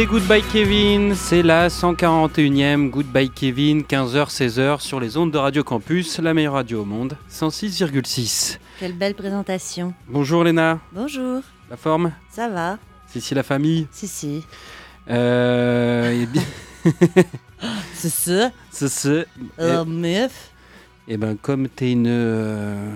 [0.00, 6.18] C'est Goodbye Kevin, c'est la 141e Goodbye Kevin, 15h-16h sur les ondes de Radio Campus,
[6.20, 8.56] la meilleure radio au monde, 106,6.
[8.78, 9.92] Quelle belle présentation.
[10.08, 12.12] Bonjour Léna, Bonjour, la forme?
[12.30, 13.88] Ça va C'est ici la famille?
[13.90, 14.42] Si, si.
[15.10, 16.24] euh,
[17.92, 19.24] C'est ça c'est ça.
[19.58, 20.50] Oh, meuf
[21.08, 22.06] Et, ben comme t'es une...
[22.08, 22.90] euh,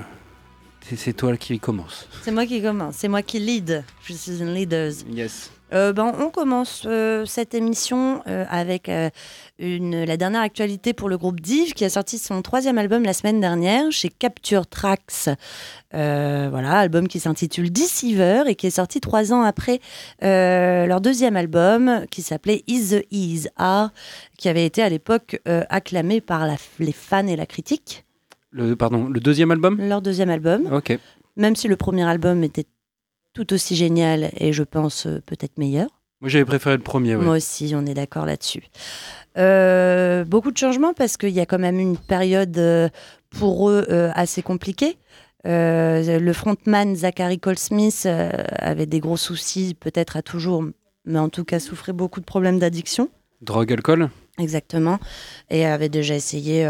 [0.81, 2.09] c'est- c'est toi qui commence.
[2.23, 3.85] C'est moi qui commence, c'est moi qui lead.
[4.07, 4.91] Je suis une leader.
[5.11, 5.51] Yes.
[5.75, 8.89] Euh, ben, on commence euh, cette émission euh, avec
[9.59, 13.13] une, la dernière actualité pour le groupe Div qui a sorti son troisième album la
[13.13, 15.29] semaine dernière chez Capture Tracks.
[15.93, 19.81] Voilà, album qui s'intitule Deceiver et qui est sorti trois ans après
[20.21, 23.91] leur deuxième album qui s'appelait Is the Is Are,
[24.39, 28.05] qui avait été à l'époque acclamé par la- les fans et la critique.
[28.51, 29.77] Le, pardon, le deuxième album?
[29.81, 30.99] Leur deuxième album, Ok.
[31.37, 32.67] même si le premier album était
[33.35, 35.89] tout aussi génial et je pense euh, peut-être meilleur.
[36.21, 37.17] Moi j'avais préféré le premier.
[37.17, 38.63] Moi aussi, on est d'accord là-dessus.
[39.37, 42.89] Euh, beaucoup de changements parce qu'il y a quand même une période euh,
[43.29, 44.97] pour eux euh, assez compliquée.
[45.45, 50.65] Le frontman Zachary Cole-Smith euh, avait des gros soucis, peut-être à toujours,
[51.05, 53.11] mais en tout cas souffrait beaucoup de problèmes d'addiction.
[53.43, 54.09] Drogue, alcool?
[54.39, 54.99] Exactement.
[55.51, 56.67] Et avait déjà essayé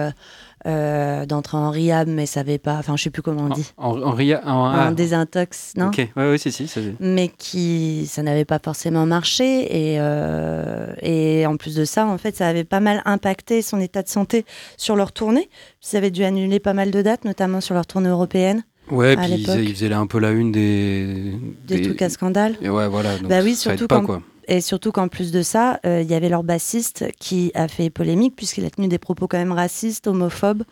[0.66, 2.76] euh, d'entrer en rehab, mais savait pas.
[2.78, 3.72] Enfin, je sais plus comment on dit.
[3.76, 6.66] En, en, ria- en- En ah, désintox, non Ok, ouais, ouais, si, si.
[6.68, 12.06] ça- mais qui ça n'avait pas forcément marché et, euh, et en plus de ça
[12.06, 14.44] en fait ça avait pas mal impacté son état de santé
[14.76, 15.48] sur leur tournée
[15.82, 19.32] ils avaient dû annuler pas mal de dates notamment sur leur tournée européenne Ouais, puis
[19.32, 21.32] ils, faisaient là un peu la une des.
[21.66, 23.16] des trucs à scandale Et ouais, voilà.
[23.16, 24.22] donc Bah oui, ça surtout pas, quand- quoi.
[24.48, 27.90] Et surtout qu'en plus de ça euh, il y avait leur bassiste qui a fait
[27.90, 30.64] polémique puisqu'il a tenu des propos quand même racistes homophobes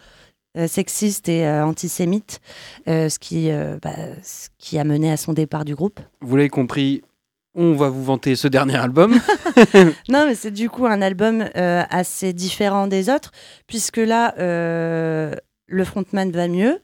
[0.56, 2.40] euh, sexistes et euh, antisémites
[2.86, 3.50] ce qui
[3.82, 3.90] bah,
[4.22, 7.02] ce qui a mené à son départ du groupe Vous l'avez compris,
[7.54, 9.18] on va vous vanter ce dernier album.
[10.08, 13.30] Non, mais c'est du coup un album assez différent des autres,
[13.66, 16.80] puisque là, le frontman va mieux.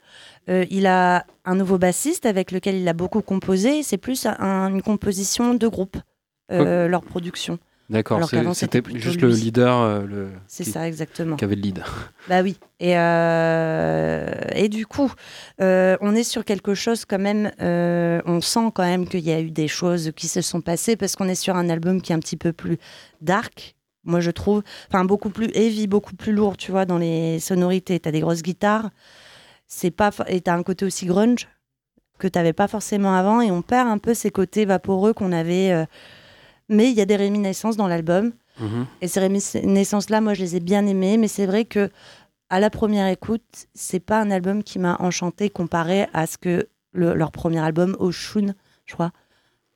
[0.49, 3.83] Euh, il a un nouveau bassiste avec lequel il a beaucoup composé.
[3.83, 5.97] C'est plus un- une composition de groupe,
[6.51, 7.59] euh, leur production.
[7.89, 8.23] D'accord,
[8.53, 11.35] c'était juste le leader euh, le, C'est qui, ça, exactement.
[11.37, 11.83] qui avait le lead.
[12.27, 12.55] Bah oui.
[12.79, 15.11] Et, euh, et du coup,
[15.59, 17.51] euh, on est sur quelque chose quand même.
[17.61, 20.97] euh, on sent quand même qu'il y a eu des choses qui se sont passées
[20.97, 22.77] parce qu'on est sur un album qui est un petit peu plus
[23.21, 23.75] dark.
[24.03, 27.99] Moi, je trouve, enfin beaucoup plus heavy, beaucoup plus lourd, tu vois, dans les sonorités.
[27.99, 28.91] T'as des grosses guitares,
[29.65, 31.47] c'est pas et t'as un côté aussi grunge
[32.19, 35.87] que t'avais pas forcément avant, et on perd un peu ces côtés vaporeux qu'on avait.
[36.69, 38.31] Mais il y a des réminiscences dans l'album.
[38.59, 38.85] Mhm.
[39.01, 41.89] Et ces réminiscences-là, moi, je les ai bien aimées, mais c'est vrai que
[42.49, 43.43] à la première écoute,
[43.73, 47.95] c'est pas un album qui m'a enchanté comparé à ce que le- leur premier album,
[47.99, 48.53] Oshun,
[48.85, 49.11] je crois.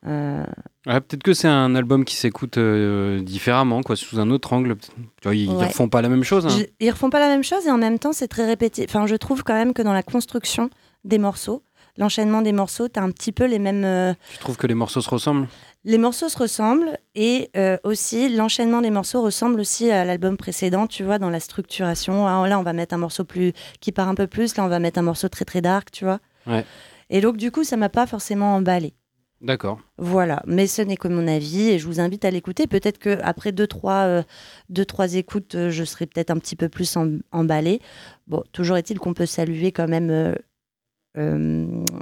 [0.06, 0.44] Euh,
[0.86, 4.76] Ouais, Peut-être que c'est un album qui s'écoute euh, différemment, quoi, sous un autre angle.
[5.22, 5.68] Tu ils, ils Ouais.
[5.68, 6.44] refont pas la même chose.
[6.44, 6.50] hein.
[6.50, 8.84] je- ils refont pas la même chose et en même temps, c'est très répété.
[8.86, 10.68] Enfin, je trouve quand même que dans la construction
[11.04, 11.62] des morceaux,
[11.96, 13.84] l'enchaînement des morceaux, t'as un petit peu les mêmes.
[13.86, 15.46] euh, Tu trouves que les morceaux se ressemblent?
[15.86, 20.86] Les morceaux se ressemblent et euh, aussi l'enchaînement des morceaux ressemble aussi à l'album précédent,
[20.86, 22.26] tu vois, dans la structuration.
[22.26, 24.68] Ah, là, on va mettre un morceau plus qui part un peu plus, là, on
[24.68, 26.20] va mettre un morceau très très dark, tu vois.
[26.46, 26.64] Ouais.
[27.10, 28.94] Et donc, du coup, ça m'a pas forcément emballé.
[29.42, 29.78] D'accord.
[29.98, 32.66] Voilà, mais ce n'est que mon avis et je vous invite à l'écouter.
[32.66, 34.22] Peut-être que après deux trois, euh,
[34.70, 37.82] deux, trois écoutes, euh, je serai peut-être un petit peu plus em- emballée.
[38.26, 40.34] Bon, toujours est-il qu'on peut saluer quand même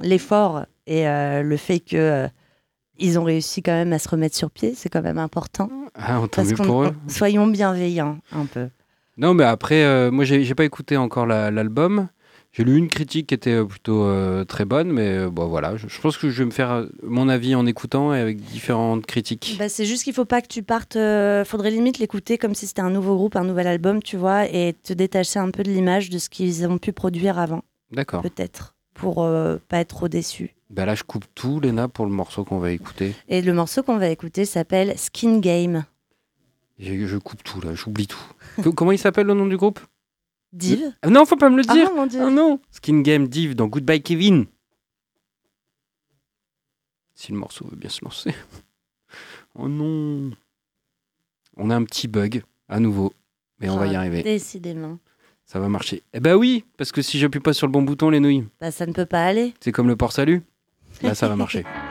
[0.03, 2.29] l'effort et le fait que
[2.99, 4.75] ils ont réussi quand même à se remettre sur pied.
[4.77, 5.71] C'est quand même important.
[5.95, 6.93] Ah, Parce qu'on pour eux.
[7.09, 8.69] soyons bienveillants un peu.
[9.19, 12.09] Non, mais après, euh, moi, j'ai j'ai pas écouté encore la- l'album.
[12.55, 15.77] J'ai lu une critique qui était euh, plutôt euh, très bonne, mais euh, bon, voilà.
[15.77, 18.41] Je, je pense que je vais me faire euh, mon avis en écoutant et avec
[18.43, 19.57] différentes critiques.
[19.59, 20.99] Bah, c'est juste qu'il faut pas que tu partes.
[21.47, 24.75] faudrait limite l'écouter comme si c'était un nouveau groupe, un nouvel album, tu vois, et
[24.83, 27.63] te détacher un peu de l'image de ce qu'ils ont pu produire avant.
[27.91, 28.23] D'accord.
[28.23, 30.55] peut-être, pour euh, pas être trop déçu.
[30.71, 33.15] Bah là, je coupe tout, Léna, pour le morceau qu'on va écouter.
[33.29, 35.85] Et le morceau qu'on va écouter s'appelle Skin Game.
[36.79, 38.25] Je, je coupe tout, là, j'oublie tout.
[38.63, 39.81] Co- Comment il s'appelle le nom du groupe?
[40.53, 40.81] Div?
[41.03, 43.55] Ah Non, faut pas me le dire Ah mon dieu Ah non Skin Game Div
[43.55, 44.47] dans Goodbye Kevin.
[47.15, 48.35] Si le morceau veut bien se lancer.
[49.55, 50.31] Oh non
[51.57, 53.13] On a un petit bug, à nouveau.
[53.61, 54.23] Mais on va y Ah, arriver.
[54.23, 54.99] Décidément.
[55.53, 56.03] Ça va marcher.
[56.15, 58.71] Eh bah oui, parce que si j'appuie pas sur le bon bouton, les nouilles, Bah,
[58.71, 59.53] ça ne peut pas aller.
[59.61, 60.41] c'est comme le port salut.
[61.03, 61.65] Là, ça va marcher.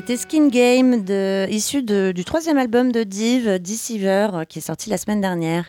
[0.00, 4.88] C'était Skin Game, de, issu de, du troisième album de Div, Deceiver, qui est sorti
[4.88, 5.66] la semaine dernière.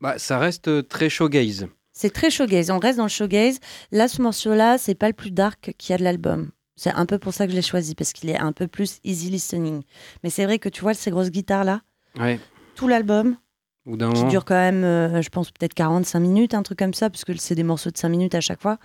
[0.00, 1.68] Bah, ça reste très showgaze.
[1.92, 3.60] C'est très showgaze, on reste dans le showgaze.
[3.92, 6.50] Là, ce morceau-là, c'est pas le plus dark qu'il y a de l'album.
[6.74, 8.98] C'est un peu pour ça que je l'ai choisi, parce qu'il est un peu plus
[9.04, 9.82] easy listening.
[10.24, 11.82] Mais c'est vrai que tu vois ces grosses guitares-là,
[12.18, 12.40] Ouais.
[12.74, 13.36] tout l'album,
[13.84, 14.28] qui moment.
[14.28, 17.36] dure quand même, euh, je pense, peut-être 45 minutes, un truc comme ça, parce que
[17.36, 18.78] c'est des morceaux de 5 minutes à chaque fois.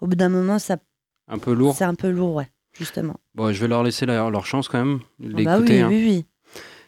[0.00, 0.78] Au bout d'un moment, ça,
[1.28, 1.74] Un peu lourd.
[1.76, 2.48] c'est un peu lourd, ouais,
[2.78, 3.16] justement.
[3.34, 5.00] Bon, je vais leur laisser leur, leur chance quand même.
[5.22, 5.88] Ah bah oui, hein.
[5.88, 6.24] oui, oui.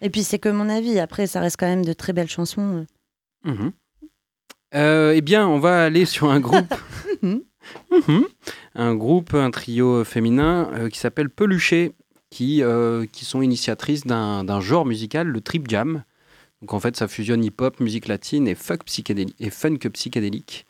[0.01, 0.99] Et puis c'est que mon avis.
[0.99, 2.87] Après, ça reste quand même de très belles chansons.
[3.45, 3.73] Mhm.
[4.75, 6.75] Euh, eh bien, on va aller sur un groupe.
[7.23, 7.41] Mhm.
[7.91, 8.25] Mhm.
[8.75, 11.93] Un groupe, un trio féminin euh, qui s'appelle Peluché,
[12.29, 16.05] qui, euh, qui sont initiatrices d'un d'un genre musical, le trip jam.
[16.61, 20.67] Donc en fait, ça fusionne hip-hop, musique latine et, fuck psychédélique, et funk psychédélique.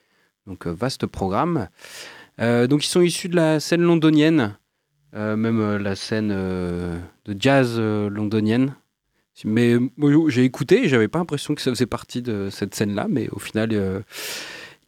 [0.47, 1.69] Donc euh, vaste programme.
[2.41, 4.49] Euh, donc ils sont issus de la scène londonienne, euh,
[5.15, 8.75] même euh, la scène euh, de jazz euh, londonienne.
[9.45, 13.29] Mais euh, j'ai écouté, j'avais pas l'impression que ça faisait partie de cette scène-là, mais
[13.31, 14.01] au final, euh,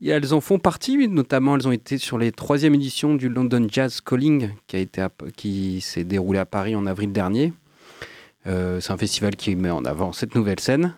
[0.05, 1.09] elles en font partie.
[1.09, 5.05] Notamment, elles ont été sur les troisième éditions du London Jazz Calling, qui a été
[5.37, 7.53] qui s'est déroulé à Paris en avril dernier.
[8.47, 10.95] Euh, c'est un festival qui met en avant cette nouvelle scène.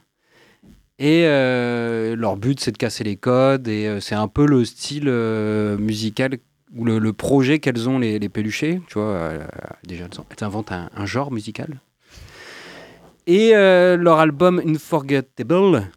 [0.99, 4.65] Et euh, leur but, c'est de casser les codes, et euh, c'est un peu le
[4.65, 6.39] style euh, musical
[6.77, 8.81] ou le, le projet qu'elles ont les, les peluchés.
[8.89, 9.45] Tu vois, euh,
[9.87, 11.81] déjà, elles, inventent un- un genre musical.
[13.27, 15.91] Et euh, leur album Unforgettable,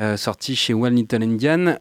[0.00, 1.76] euh, sorti chez One Little Indian,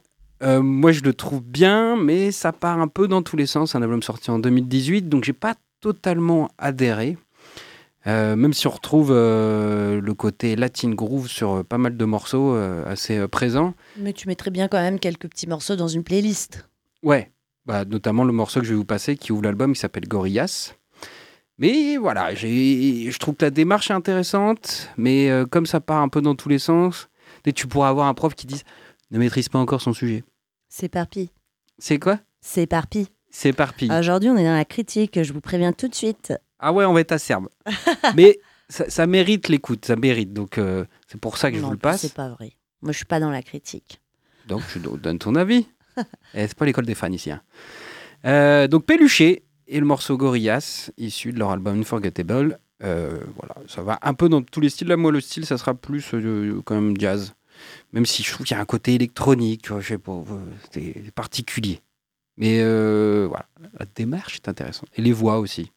[0.61, 3.75] moi je le trouve bien, mais ça part un peu dans tous les sens.
[3.75, 7.17] Un album sorti en 2018, donc j'ai pas totalement adhéré.
[8.05, 12.53] Même si on retrouve le côté Latin groove sur pas mal de morceaux
[12.85, 13.73] assez présents.
[13.97, 16.67] Mais tu mettrais bien quand même quelques petits morceaux dans une playlist.
[17.03, 17.31] Ouais,
[17.65, 20.74] bah, notamment le morceau que je vais vous passer qui ouvre l'album, qui s'appelle Gorillaz.
[21.58, 26.10] Mais voilà, je trouve que la démarche est intéressante, mais euh, comme ça part un
[26.10, 27.10] peu dans tous les sens,
[27.46, 28.63] et tu pourras avoir un prof qui dise
[29.12, 30.24] ne maîtrise pas encore son sujet.
[30.67, 31.29] C'est parpi.
[31.77, 32.20] C'est quoi?
[32.41, 33.08] C'est parpi.
[33.29, 33.89] C'est parpi.
[33.91, 35.22] Aujourd'hui, on est dans la critique.
[35.22, 36.34] Je vous préviens tout de suite.
[36.60, 37.50] Ah ouais, on va être acerbe.
[38.15, 38.39] mais
[38.70, 40.34] ça, ça mérite l'écoute, ça mérite.
[40.34, 42.01] Donc euh, c'est pour ça que je vous le passe.
[42.01, 42.53] C'est pas vrai.
[42.82, 44.01] Moi, je suis pas dans la critique.
[44.48, 45.67] Donc tu do- donnes ton avis.
[46.33, 47.31] Eh, c'est pas l'école des fans ici.
[47.31, 47.41] hein.
[48.25, 52.59] Euh, donc Peluché et le morceau Gorillaz, issu de leur album Unforgettable.
[52.83, 54.88] Euh, voilà, ça va un peu dans tous les styles.
[54.88, 57.33] Là, moi, le style, ça sera plus euh, quand même jazz.
[57.93, 60.23] Même si je trouve qu'il y a un côté électronique, tu vois, je sais pas,
[60.71, 61.79] c'est particulier.
[62.38, 62.57] Mais
[63.27, 63.45] voilà,
[63.79, 64.89] la démarche est intéressante.
[64.97, 65.71] Et les voix aussi.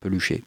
[0.00, 0.42] Peluché.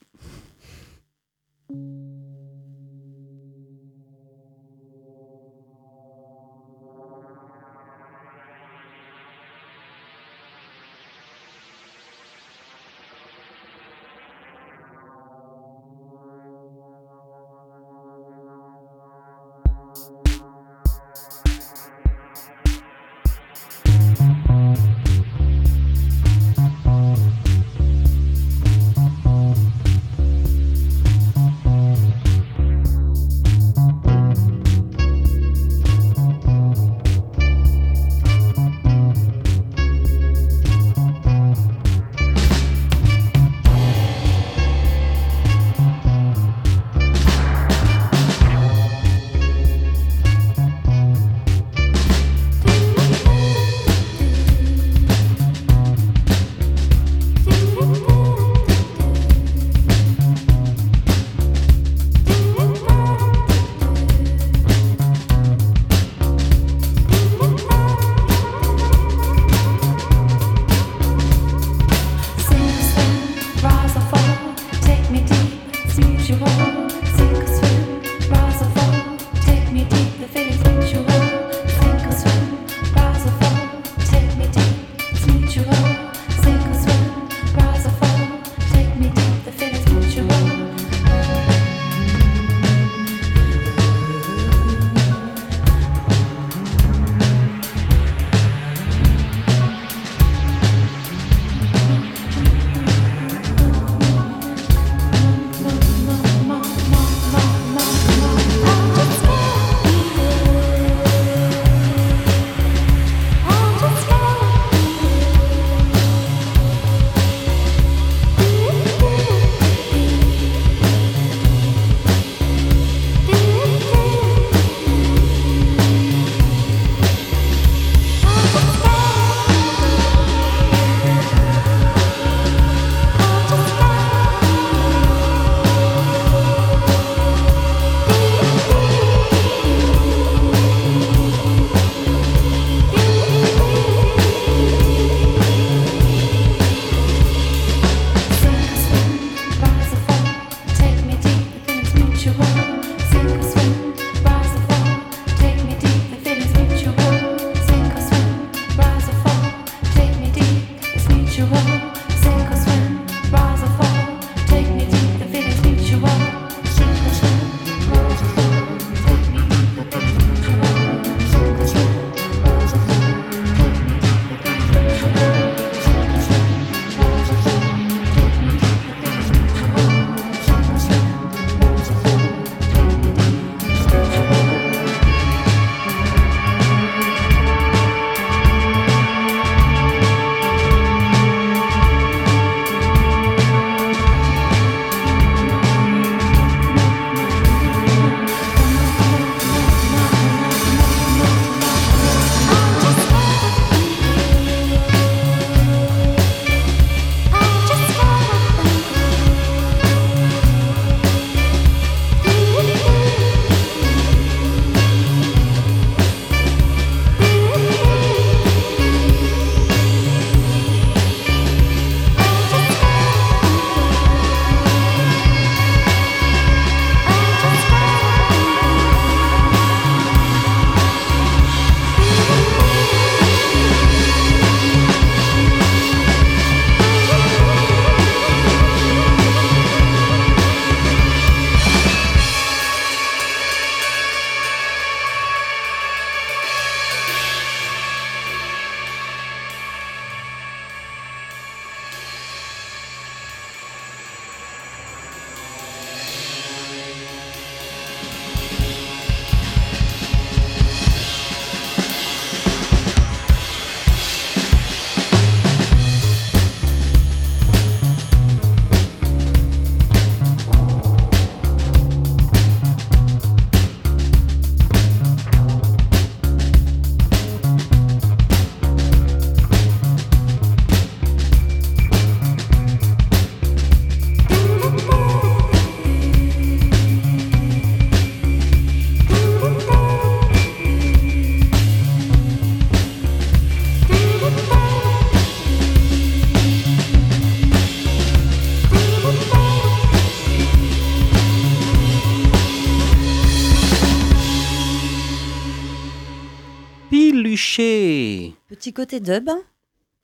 [308.79, 309.29] Côté dub.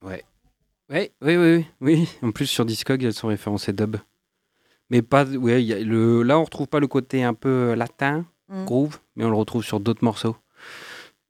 [0.02, 0.24] Ouais.
[0.90, 2.10] Ouais, oui, oui, oui, oui.
[2.22, 3.96] En plus, sur Discog, elles sont référencées dub.
[4.90, 5.26] Mais pas.
[5.26, 8.66] Ouais, il y a le, là, on retrouve pas le côté un peu latin, Mm.
[8.66, 10.36] groove, mais on le retrouve sur d'autres morceaux.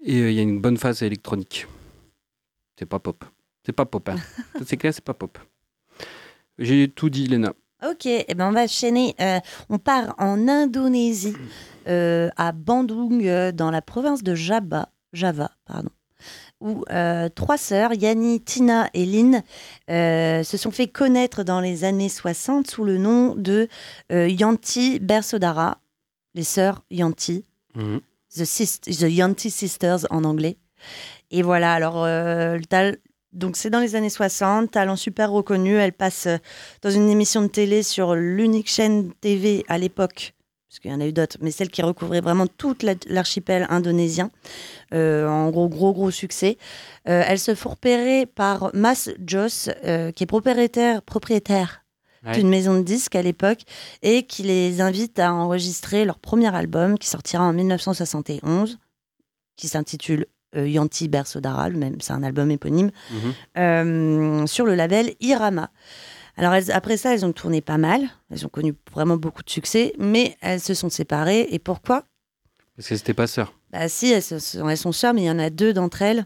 [0.03, 1.65] Et euh, il y a une bonne phase électronique.
[2.77, 3.23] C'est pas pop.
[3.65, 4.17] C'est pas pop, hein.
[4.65, 5.37] C'est clair, c'est pas pop.
[6.59, 7.53] J'ai tout dit, Léna.
[7.89, 9.15] Ok, eh ben on va enchaîner.
[9.21, 11.35] Euh, on part en Indonésie,
[11.87, 15.89] euh, à Bandung, euh, dans la province de Java, Java pardon,
[16.61, 19.43] où euh, trois sœurs, Yani, Tina et Lynn,
[19.89, 23.67] euh, se sont fait connaître dans les années 60 sous le nom de
[24.11, 25.79] euh, Yanti Bersodara,
[26.33, 27.99] les sœurs Yanti, Mhm.
[28.33, 30.57] The, Yanti Sisters en anglais.
[31.29, 32.07] Et voilà, alors,
[33.33, 35.75] donc c'est dans les années 60, talent super reconnu.
[35.75, 36.27] Elle passe
[36.81, 40.34] dans une émission de télé sur l'unique chaîne TV à l'époque,
[40.75, 43.65] parce qu'il y en a eu d'autres, mais celle qui recouvrait vraiment toute la- l'archipel
[43.69, 44.29] indonésien.
[44.93, 46.57] Euh, en gros, gros, gros succès.
[47.07, 51.81] Euh, elle se fait repérer par Mas Jos, euh, qui est propriétaire, propriétaire
[52.25, 52.33] Ouais.
[52.33, 53.61] d'une maison de disques à l'époque
[54.01, 58.77] et qui les invite à enregistrer leur premier album qui sortira en 1971,
[59.55, 60.25] qui s'intitule
[60.57, 62.89] Yanti Bersodara, le même, c'est un album éponyme,
[63.55, 64.47] Mhm.
[64.47, 65.69] sur le label Irama.
[66.37, 69.49] Alors elles- après ça, elles ont tourné pas mal, elles ont connu vraiment beaucoup de
[69.49, 71.47] succès, mais elles se sont séparées.
[71.51, 72.03] Et pourquoi?
[72.75, 73.53] Parce que c'était pas sœur.
[73.71, 76.25] Bah si, elles, sont, elles sont sœurs, mais il y en a deux d'entre elles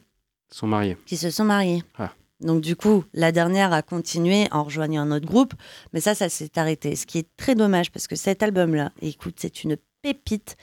[0.51, 0.97] sont mariés.
[1.05, 1.83] qui se sont mariées.
[1.97, 2.11] Ah.
[2.39, 5.53] Donc du coup, la dernière a continué en rejoignant un autre groupe,
[5.93, 6.95] mais ça, ça s'est arrêté.
[6.95, 10.55] Ce qui est très dommage parce que cet album-là, écoute, c'est une pépite.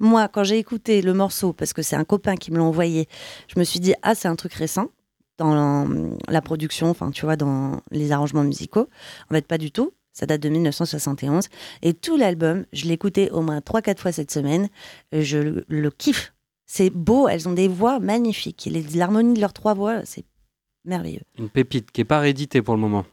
[0.00, 3.08] Moi, quand j'ai écouté le morceau, parce que c'est un copain qui me l'a envoyé,
[3.46, 4.88] je me suis dit, ah, c'est un truc récent
[5.40, 5.88] dans
[6.28, 8.88] la, production, enfin, tu vois, dans les arrangements musicaux.
[9.30, 9.92] En fait, pas du tout.
[10.12, 11.46] Ça date de 1971.
[11.82, 14.68] Et tout l'album, je l'ai écouté au moins 3-4 fois cette semaine.
[15.12, 16.34] Je le, le kiffe.
[16.66, 18.68] C'est beau, elles ont des voix magnifiques.
[18.94, 20.24] L'harmonie de leurs trois voix, c'est
[20.84, 21.22] merveilleux.
[21.38, 23.04] Une pépite qui est pas rééditée pour le moment.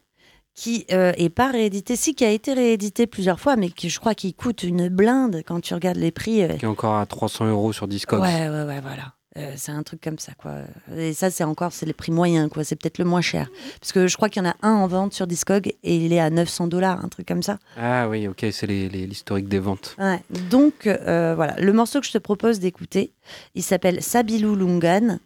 [0.53, 3.99] Qui euh, est pas réédité, si, qui a été réédité plusieurs fois, mais qui je
[3.99, 6.43] crois qu'il coûte une blinde quand tu regardes les prix.
[6.43, 6.57] euh.
[6.57, 8.21] Qui est encore à 300 euros sur Discogs.
[8.21, 9.13] Ouais, ouais, ouais, voilà.
[9.37, 10.55] Euh, c'est un truc comme ça, quoi.
[10.95, 12.63] Et ça, c'est encore, c'est les prix moyens, quoi.
[12.63, 13.49] C'est peut-être le moins cher.
[13.79, 16.11] Parce que je crois qu'il y en a un en vente sur Discog et il
[16.11, 17.59] est à 900 dollars, un truc comme ça.
[17.77, 19.95] Ah oui, ok, c'est les- les- l'historique des ventes.
[19.99, 20.21] Ouais.
[20.49, 21.55] Donc, euh, voilà.
[21.59, 23.13] Le morceau que je te propose d'écouter,
[23.53, 25.19] il s'appelle Sabilou Lungan.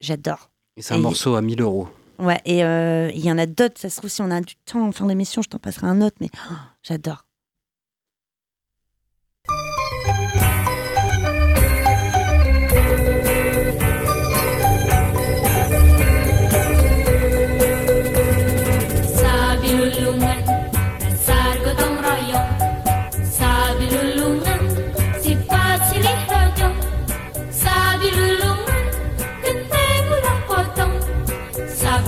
[0.00, 0.50] J'adore.
[0.76, 1.88] Et c'est un Et- morceau à 1000 euros.
[2.20, 3.80] Ouais, et euh, il y en a d'autres.
[3.80, 6.00] Ça se trouve, si on a du temps en fin d'émission, je t'en passerai un
[6.00, 7.24] autre, mais oh, j'adore.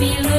[0.00, 0.29] feel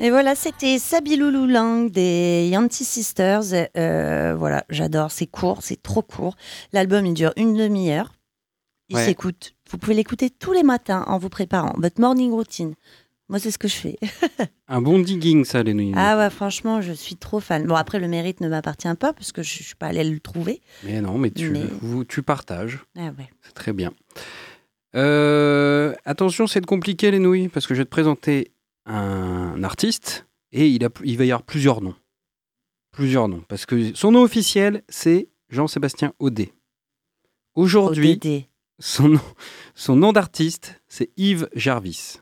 [0.00, 3.42] Et voilà, c'était Sabiloulou Lang des Yanti Sisters.
[3.76, 6.36] Euh, voilà, j'adore, c'est court, c'est trop court.
[6.72, 8.12] L'album, il dure une demi-heure.
[8.90, 9.04] Il Ouais.
[9.04, 9.54] s'écoute.
[9.70, 11.74] Vous pouvez l'écouter tous les matins en vous préparant.
[11.78, 12.74] Votre morning routine.
[13.28, 13.96] Moi, c'est ce que je fais.
[14.68, 15.92] Un bon digging, ça, les nouilles.
[15.96, 17.66] Ah ouais, franchement, je suis trop fan.
[17.66, 20.20] Bon, après, le mérite ne m'appartient pas parce que je ne suis pas allée le
[20.20, 20.62] trouver.
[20.84, 22.78] Mais non, mais tu, Mais- vous- tu partages.
[22.96, 23.28] Ah ouais.
[23.42, 23.90] C'est très bien.
[24.94, 28.52] Euh, attention, c'est de compliqué les nouilles, parce que je vais te présenter
[28.88, 31.94] un artiste et il, a, il va y avoir plusieurs noms.
[32.90, 33.42] Plusieurs noms.
[33.48, 36.52] Parce que son nom officiel, c'est Jean-Sébastien Audet.
[37.54, 38.18] Aujourd'hui,
[38.78, 39.20] son nom,
[39.74, 42.20] son nom d'artiste, c'est Yves Jarvis,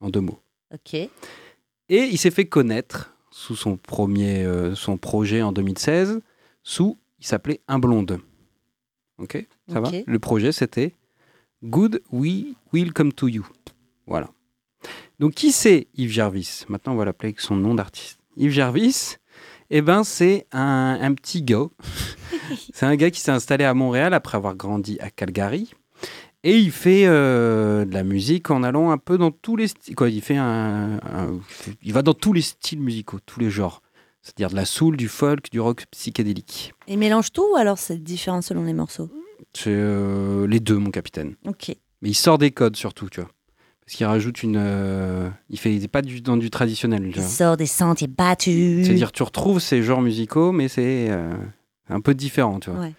[0.00, 0.40] en deux mots.
[0.72, 0.94] Ok.
[0.94, 1.10] Et
[1.90, 6.20] il s'est fait connaître sous son premier euh, son projet en 2016,
[6.62, 8.20] sous, il s'appelait Un Blonde.
[9.18, 9.46] Ok?
[9.68, 9.90] Ça Ok.
[9.92, 10.94] va Le projet, c'était
[11.62, 13.46] Good We Will Come to You.
[14.06, 14.30] Voilà.
[15.20, 16.64] Donc, qui c'est Yves Jarvis?
[16.68, 18.18] Maintenant, on va l'appeler avec son nom d'artiste.
[18.38, 19.16] Yves Jarvis,
[19.68, 21.66] eh ben, c'est un, un petit gars.
[22.72, 25.70] c'est un gars qui s'est installé à Montréal après avoir grandi à Calgary.
[26.42, 29.94] Et il fait euh, de la musique en allant un peu dans tous les styles.
[29.94, 31.38] Quoi, il fait un, un-
[31.82, 33.82] il va dans tous les styles musicaux, tous les genres.
[34.22, 36.72] C'est-à-dire de la soul, du folk, du rock psychédélique.
[36.88, 39.10] Il mélange tout ou alors c'est différent selon les morceaux?
[39.52, 41.36] C'est euh, les deux, mon capitaine.
[41.46, 41.68] Ok.
[42.00, 43.30] Mais il sort des codes surtout, tu vois.
[43.90, 44.54] Parce qu'il rajoute une.
[44.56, 47.02] euh, il fait il est pas du, dans du traditionnel.
[47.02, 47.24] tu Il vois.
[47.24, 48.86] sort des sentiers battus.
[48.86, 51.34] C'est-à-dire, tu retrouves ces genres musicaux, mais c'est euh,
[51.88, 52.78] un peu différent, tu vois.
[52.82, 52.94] Ouais.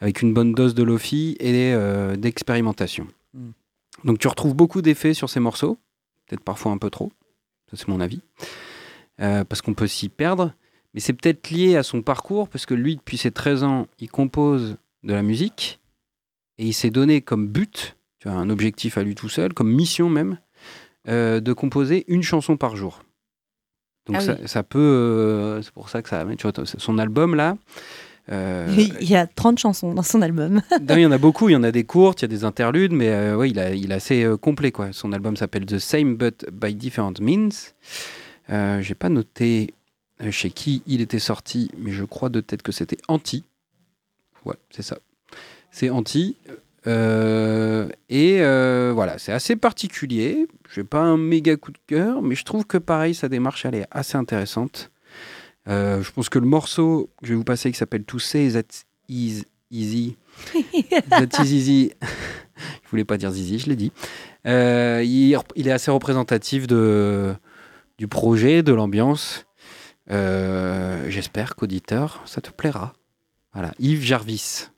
[0.00, 3.06] Avec une bonne dose de lofi et euh, d'expérimentation.
[3.34, 3.50] Mm.
[4.04, 5.76] Donc, tu retrouves beaucoup d'effets sur ces morceaux,
[6.26, 7.12] peut-être parfois un peu trop,
[7.70, 8.22] ça c'est mon avis,
[9.20, 10.54] Euh, parce qu'on peut s'y perdre.
[10.94, 14.08] Mais c'est peut-être lié à son parcours, parce que lui, depuis ses 13 ans, il
[14.10, 15.80] compose de la musique
[16.56, 19.70] et il s'est donné comme but, tu vois, un objectif à lui tout seul, comme
[19.72, 20.38] mission même,
[21.08, 23.02] euh, de composer une chanson par jour.
[24.06, 24.46] Donc Ah ça, oui.
[24.48, 27.56] ça peut, euh, c'est pour ça que ça, tu vois, son album là.
[28.30, 28.66] euh,
[29.00, 30.60] Il y a 30 chansons dans son album.
[30.88, 32.28] non, il y en a beaucoup, il y en a des courtes, il y a
[32.28, 34.72] des interludes, mais ouais, il, a, il est assez complet.
[34.72, 34.92] Quoi.
[34.92, 37.50] Son album s'appelle The Same But by Different Means.
[38.82, 39.74] J'ai pas noté
[40.30, 43.44] chez qui il était sorti, mais je crois de tête que c'était Anti.
[44.44, 44.98] Ouais, c'est ça.
[45.70, 46.36] C'est Anti.
[46.86, 50.46] Euh, et euh, voilà, c'est assez particulier.
[50.68, 53.64] Je n'ai pas un méga coup de cœur, mais je trouve que pareil, sa démarche,
[53.64, 54.90] elle est assez intéressante.
[55.68, 58.52] Euh, je pense que le morceau que je vais vous passer qui s'appelle To Say
[58.52, 60.16] That Is Easy.
[61.10, 61.92] That is easy.
[62.02, 63.92] je voulais pas dire zizi, je l'ai dit.
[64.44, 67.34] Il, il est assez représentatif de,
[67.98, 69.46] du projet, de l'ambiance.
[70.08, 72.94] J'espère qu'auditeur, ça te plaira.
[73.52, 74.70] Voilà, Yves Jarvis.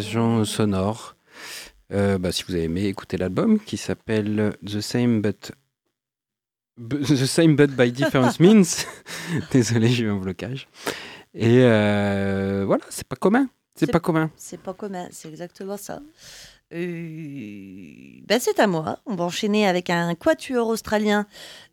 [0.00, 1.16] Sonores.
[1.92, 5.52] Euh, bah, si vous avez aimé, écoutez l'album qui s'appelle The Same But
[6.78, 8.64] The Same But by Different Means.
[9.52, 10.68] Désolé, j'ai eu un blocage.
[11.34, 13.48] Et euh, voilà, c'est pas commun.
[13.74, 14.30] C'est C'est- pas commun.
[14.36, 16.00] C'est pas commun, c'est exactement ça.
[16.74, 18.98] Euh, ben, c'est à moi.
[19.06, 21.26] On va enchaîner avec un quatuor australien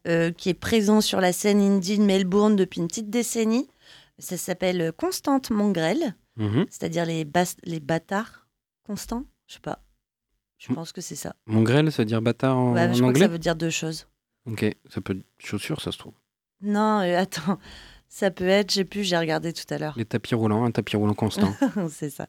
[0.08, 3.70] euh, qui est présent sur la scène indie de Melbourne depuis une petite décennie.
[4.18, 6.66] Ça s'appelle Constante Mongrel, Mhm.
[6.70, 8.48] c'est-à-dire les, bas- les bâtards
[8.84, 9.26] constants.
[9.48, 9.84] Je sais pas.
[10.58, 11.36] Je pense que c'est ça.
[11.46, 13.40] Mon grêle, ça veut dire bâtard en, Ouais, en je crois que anglais ça veut
[13.40, 14.08] dire deux choses.
[14.46, 16.14] Ok, ça peut être chaussures, ça se trouve.
[16.62, 17.60] Non, euh, attends.
[18.12, 19.94] Ça peut être, j'ai plus, j'ai regardé tout à l'heure.
[19.96, 21.54] Les tapis roulants, un tapis roulant constant.
[21.92, 22.28] c'est ça.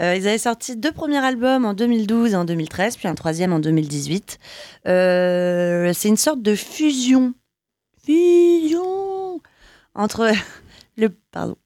[0.00, 3.52] Euh, ils avaient sorti deux premiers albums en 2012 et en 2013, puis un troisième
[3.52, 4.38] en 2018.
[4.86, 7.34] Euh, c'est une sorte de fusion.
[8.04, 9.40] Fusion
[9.94, 10.30] entre
[10.96, 11.56] le, pardon,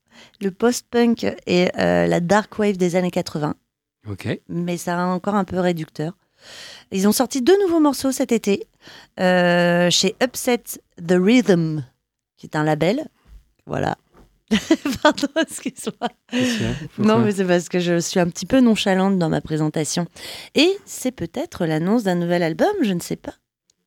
[0.41, 3.55] le post-punk et euh, la dark wave des années 80.
[4.09, 4.41] ok.
[4.49, 6.17] Mais ça a encore un peu réducteur.
[6.91, 8.67] Ils ont sorti deux nouveaux morceaux cet été
[9.19, 10.63] euh, chez Upset
[11.07, 11.85] The Rhythm,
[12.37, 13.07] qui est un label.
[13.67, 13.97] Voilà.
[15.03, 16.09] Pardon, excuse-moi.
[16.99, 20.07] Non, mais c'est parce que je suis un petit peu nonchalante dans ma présentation.
[20.57, 23.35] Et c'est peut-être l'annonce d'un nouvel album, je ne sais pas.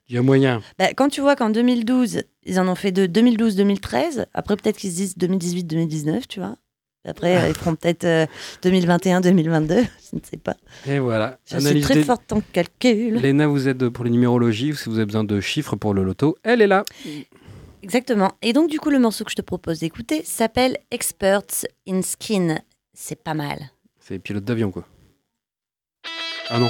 [0.09, 0.61] Il y a moyen.
[0.77, 4.91] Bah, quand tu vois qu'en 2012, ils en ont fait de 2012-2013, après peut-être qu'ils
[4.91, 6.57] se disent 2018-2019, tu vois.
[7.05, 8.25] Après, euh, ils feront peut-être euh,
[8.63, 10.55] 2021-2022, je ne sais pas.
[10.85, 11.37] Et voilà.
[11.45, 13.15] Je suis très des- forte en calcul.
[13.15, 14.73] Léna vous aide pour les numérologies.
[14.75, 16.85] Si vous avez besoin de chiffres pour le loto, elle est là.
[17.81, 18.31] Exactement.
[18.41, 22.59] Et donc, du coup, le morceau que je te propose d'écouter s'appelle Experts in Skin.
[22.93, 23.59] C'est pas mal.
[23.99, 24.85] C'est pilote d'avion, quoi.
[26.49, 26.69] Ah non.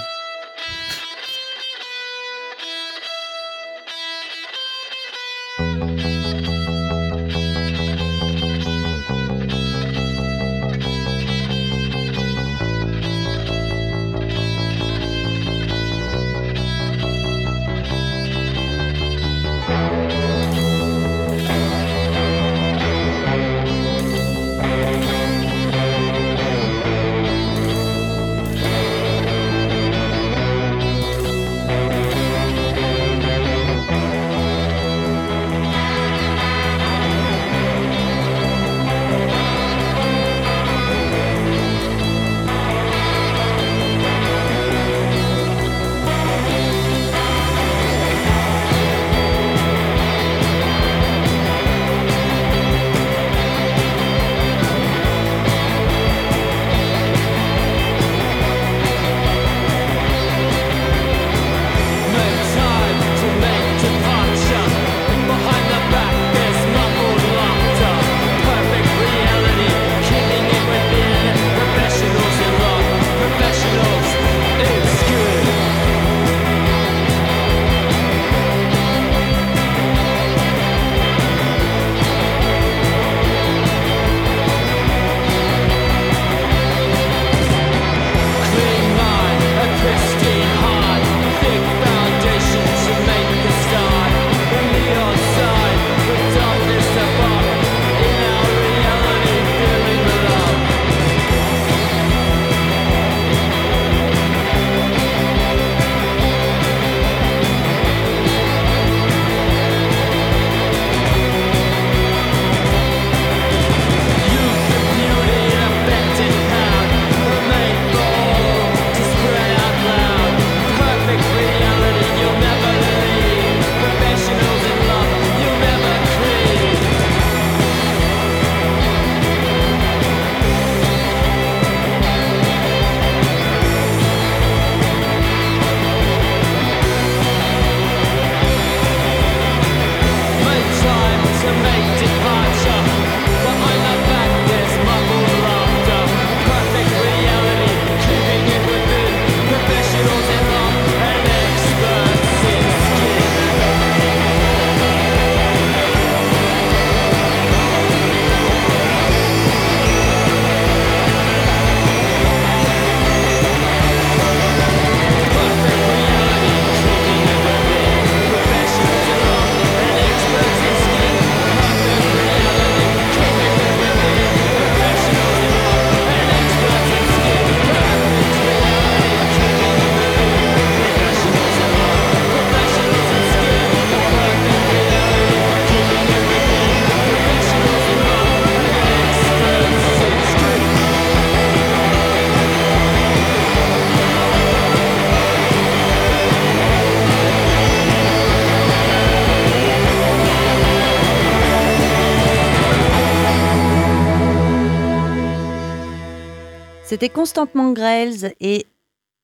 [206.94, 208.68] C'était Constantement Grails et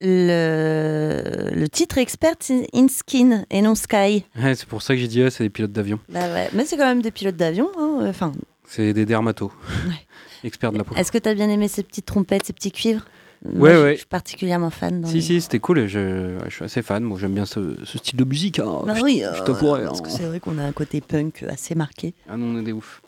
[0.02, 2.34] le, le titre expert
[2.74, 4.26] in Skin et non Sky.
[4.42, 6.00] Ouais, c'est pour ça que j'ai dit, ouais, c'est des pilotes d'avion.
[6.10, 6.50] Bah ouais.
[6.54, 7.70] Mais c'est quand même des pilotes d'avion.
[7.78, 8.32] hein, Enfin,
[8.68, 9.52] C'est des dermatos.
[10.44, 10.96] Experts de la peau.
[10.96, 13.06] Est-ce que tu as bien aimé ces petites trompettes, ces petits cuivres?
[13.46, 13.92] Ouais, Moi, je- ouais.
[13.94, 15.02] Je suis particulièrement fan.
[15.02, 15.86] Dans Si, les- si, c'était cool.
[15.86, 17.04] Je, je suis assez fan.
[17.04, 18.58] Moi, j'aime bien ce, ce style de musique.
[18.58, 18.82] hein.
[18.88, 20.04] Bah Je- oui, je euh, t'avouerai, parce hein.
[20.06, 22.16] que c'est vrai qu'on a un côté punk assez marqué.
[22.28, 23.04] Ah non, on est des ouf.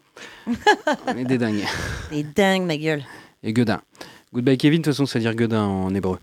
[1.07, 1.66] on est des dingues.
[2.12, 3.01] Et dingue, ma gueule.
[3.43, 3.82] Et Guedin.
[4.34, 6.17] Goodbye Kevin, de toute façon, ça veut dire Guedin en hébreu.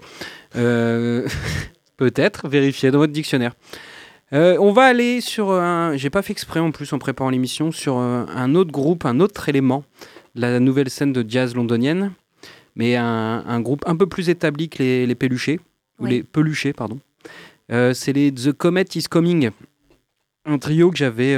[0.57, 1.29] Euh,
[1.97, 3.55] Peut-être, vérifiez dans votre dictionnaire.
[4.33, 5.97] Euh, on va aller sur un.
[5.97, 9.21] J'ai pas fait exprès en plus en préparant l'émission, sur euh, un autre groupe, un
[9.21, 9.85] autre élément,
[10.35, 12.13] de la nouvelle scène de jazz londonienne,
[12.77, 15.61] mais un, un groupe un peu plus établi que les, les Peluchés,
[15.99, 16.11] ou Oui.
[16.11, 16.99] les Peluchés, pardon.
[17.73, 19.51] Euh, C'est les The Comet is Coming,
[20.47, 21.37] un trio que j'avais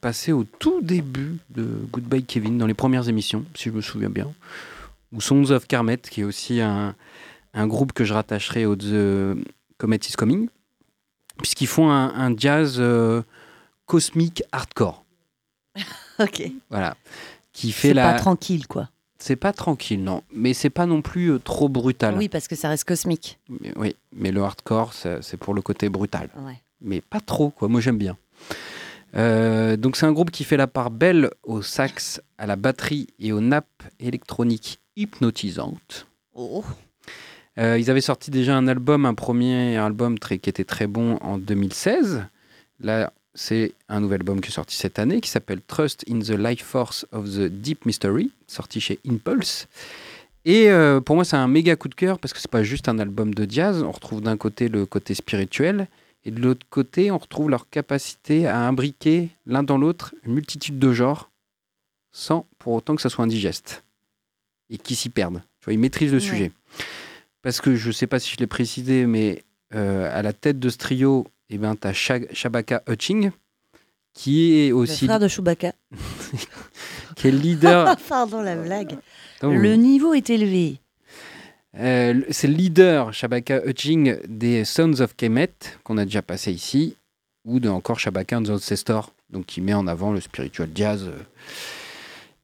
[0.00, 4.10] passé au tout début de Goodbye Kevin, dans les premières émissions, si je me souviens
[4.10, 4.26] bien
[5.12, 6.94] ou Sons of Carmet, qui est aussi un,
[7.54, 9.36] un groupe que je rattacherai au The
[9.78, 10.48] Comet is Coming,
[11.38, 13.22] puisqu'ils font un, un jazz euh,
[13.86, 15.04] cosmique hardcore.
[16.18, 16.42] Ok.
[16.68, 16.96] Voilà.
[17.54, 18.12] Qui fait C'est la.
[18.12, 18.90] pas tranquille, quoi.
[19.18, 20.22] C'est pas tranquille, non.
[20.32, 22.14] Mais c'est pas non plus euh, trop brutal.
[22.16, 23.38] Oui, parce que ça reste cosmique.
[23.48, 26.28] Mais, oui, mais le hardcore, c'est c'est pour le côté brutal.
[26.40, 26.60] Ouais.
[26.82, 27.68] mais pas trop, quoi.
[27.68, 28.18] Moi, j'aime bien.
[29.16, 33.08] Euh, donc, c'est un groupe qui fait la part belle au sax, à la batterie
[33.18, 36.06] et aux nappes électroniques hypnotisantes.
[36.34, 36.64] Oh.
[37.58, 41.16] Euh, ils avaient sorti déjà un album, un premier album très, qui était très bon
[41.16, 42.24] en 2016.
[42.80, 46.30] Là, c'est un nouvel album qui est sorti cette année qui s'appelle Trust in the
[46.30, 49.68] Life Force of the Deep Mystery, sorti chez Impulse.
[50.44, 52.88] Et euh, pour moi, c'est un méga coup de cœur parce que c'est pas juste
[52.88, 53.82] un album de jazz.
[53.82, 55.86] On retrouve d'un côté le côté spirituel
[56.24, 60.78] et de l'autre côté, on retrouve leur capacité à imbriquer l'un dans l'autre une multitude
[60.78, 61.30] de genres
[62.12, 63.84] sans pour autant que ça soit indigeste
[64.68, 65.42] et qui s'y perdent.
[65.60, 66.24] Tu vois, ils maîtrisent le Ouais.
[66.24, 66.52] sujet.
[67.42, 69.44] Parce que je ne sais pas si je l'ai précisé, mais
[69.74, 73.30] euh, à la tête de ce trio, eh ben, tu as Shabaka Hutching,
[74.12, 75.72] qui est Le aussi frère de Chewbacca.
[77.16, 77.96] qui est le leader.
[78.08, 78.98] Pardon la blague.
[79.38, 80.80] Attends, Le niveau est élevé.
[81.78, 85.52] Euh, c'est le leader, Shabaka Hutching, des Sons of Kemet,
[85.84, 86.96] qu'on a déjà passé ici,
[87.44, 91.10] ou de encore Shabaka and the Ancestor, donc qui met en avant le spiritual jazz.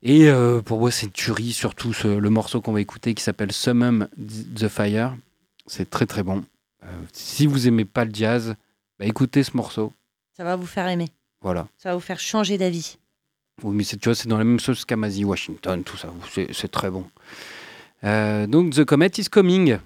[0.03, 3.23] Et euh, pour moi, c'est une tuerie, surtout ce- le morceau qu'on va écouter qui
[3.25, 4.09] s'appelle Summon
[4.55, 5.17] the Fire.
[5.67, 6.45] C'est très très bon.
[6.85, 8.55] Euh, si vous aimez pas le jazz,
[9.01, 9.93] bah, écoutez ce morceau.
[10.37, 11.09] Ça va vous faire aimer.
[11.41, 11.67] Voilà.
[11.79, 12.99] Ça va vous faire changer d'avis.
[13.65, 16.13] Oui, mais tu vois, c'est dans la même sauce qu'Amazie Washington, tout ça.
[16.53, 17.07] C'est très bon.
[18.07, 19.79] Euh, donc, The Comet is Coming.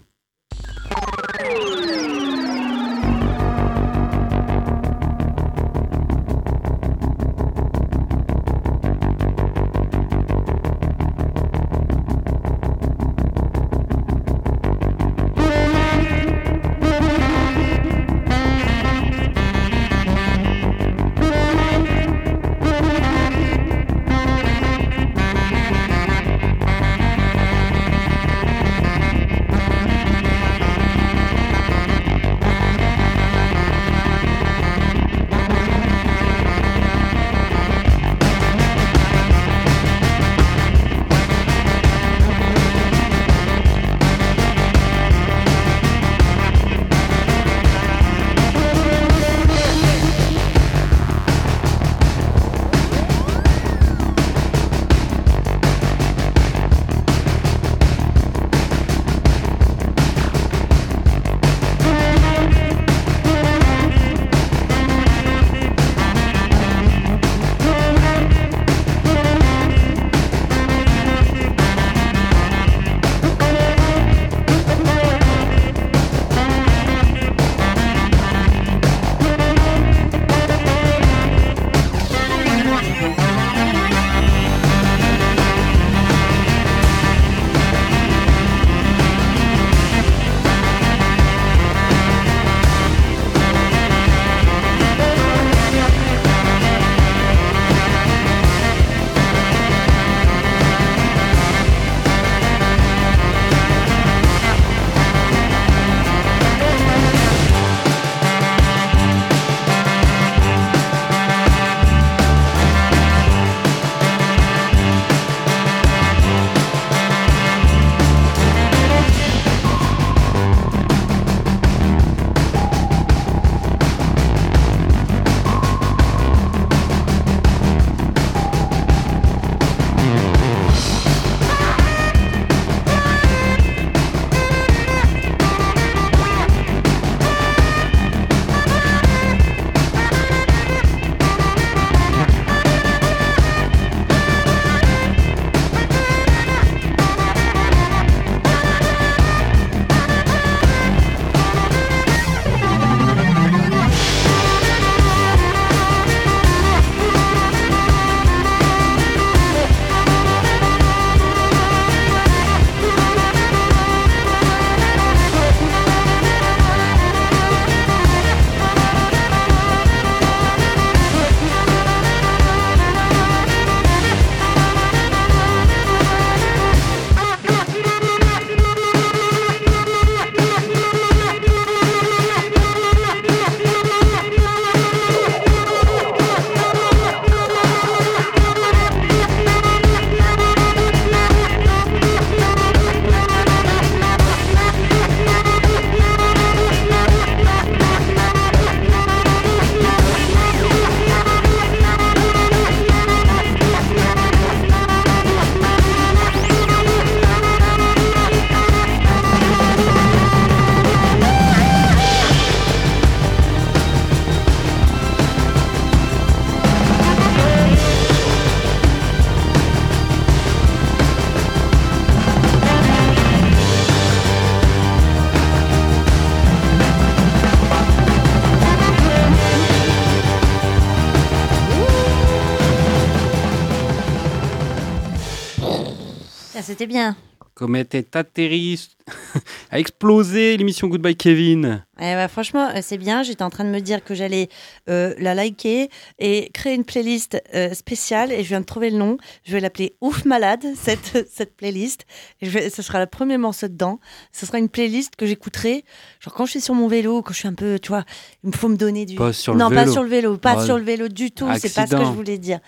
[236.70, 237.16] C'était bien.
[237.54, 238.78] Comète est atterri,
[239.70, 241.84] a explosé l'émission Goodbye Kevin.
[242.02, 243.22] Eh bah, franchement, euh, c'est bien.
[243.22, 244.48] J'étais en train de me dire que j'allais
[244.88, 248.32] euh, la liker et créer une playlist euh, spéciale.
[248.32, 249.18] Et je viens de trouver le nom.
[249.44, 252.06] Je vais l'appeler Ouf Malade, cette, cette playlist.
[252.40, 254.00] Et je vais, ce sera le premier morceau dedans.
[254.32, 255.84] Ce sera une playlist que j'écouterai.
[256.20, 258.04] Genre quand je suis sur mon vélo, quand je suis un peu, tu vois,
[258.44, 259.16] il me faut me donner du.
[259.16, 259.84] Pas sur le non, vélo.
[259.84, 260.36] pas sur le vélo.
[260.38, 260.64] Pas Ouais.
[260.64, 261.48] sur le vélo du tout.
[261.58, 262.60] C'est pas ce que je voulais dire.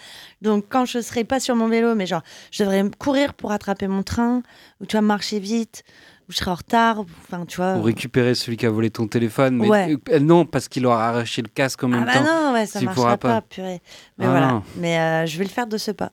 [0.43, 3.87] Donc quand je serai pas sur mon vélo, mais genre, je devrais courir pour attraper
[3.89, 4.43] mon train,
[4.81, 5.85] ou tu vois, marcher vite,
[6.29, 7.05] ou je serai en retard.
[7.25, 7.75] Enfin, tu vois.
[7.75, 9.57] Pour récupérer celui qui a volé ton téléphone.
[9.57, 9.97] Mais Ouais.
[10.11, 12.25] euh, non, parce qu'il aura arraché le casque en même Ah bah temps.
[12.49, 13.41] non, ouais, ça tu marchera pas, pas.
[13.43, 13.81] purée.
[14.19, 14.47] Mais Ah voilà.
[14.53, 14.63] non.
[14.79, 16.13] Mais euh, je vais le faire de ce pas.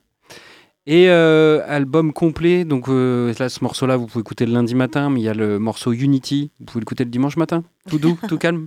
[0.86, 5.20] Et euh, album complet, donc là, ce morceau-là, vous pouvez écouter le lundi matin, mais
[5.20, 8.38] il y a le morceau Unity, vous pouvez l'écouter le dimanche matin, tout doux, tout
[8.38, 8.66] calme.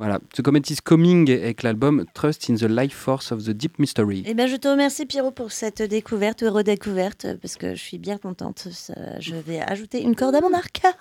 [0.00, 3.78] Voilà, The Comet is Coming avec l'album Trust in the Life Force of the Deep
[3.78, 4.24] Mystery.
[4.26, 8.18] Eh bien, je te remercie, Pierrot, pour cette découverte, redécouverte, parce que je suis bien
[8.18, 8.66] contente.
[9.20, 10.82] Je vais ajouter une corde à mon arc.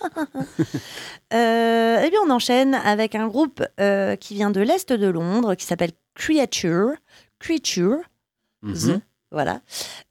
[1.33, 5.55] Euh, eh bien, on enchaîne avec un groupe euh, qui vient de l'Est de Londres,
[5.55, 6.91] qui s'appelle Creature.
[7.39, 7.97] Creature.
[8.61, 8.75] Mhm.
[8.75, 9.61] The, voilà,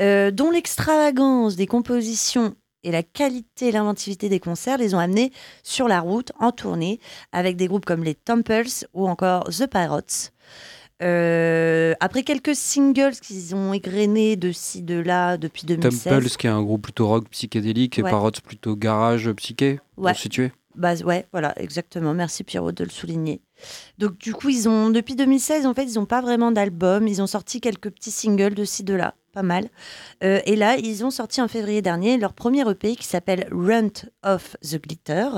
[0.00, 5.32] Euh, dont l'extravagance des compositions et la qualité et l'inventivité des concerts les ont amenés
[5.62, 7.00] sur la route, en tournée,
[7.32, 10.32] avec des groupes comme les Temples ou encore The Pirates.
[11.02, 16.04] Euh, après quelques singles qu'ils ont égrenés de ci, de là depuis 2016.
[16.04, 18.02] Temples, qui est un groupe plutôt rock psychédélique, et.
[18.02, 20.14] Parrots plutôt garage psyché, Ouais.
[20.14, 20.52] situer.
[20.74, 22.14] Bah ouais, voilà, exactement.
[22.14, 23.42] Merci Pierrot de le souligner.
[23.98, 27.06] Donc du coup, ils ont depuis 2016, en fait, ils n'ont pas vraiment d'album.
[27.06, 29.68] Ils ont sorti quelques petits singles de ci de là, pas mal.
[30.24, 34.08] Euh, et là, ils ont sorti en février dernier leur premier EP qui s'appelle Runt
[34.22, 35.28] of the Glitter.